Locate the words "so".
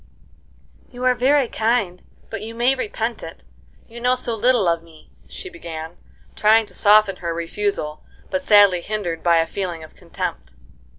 4.15-4.33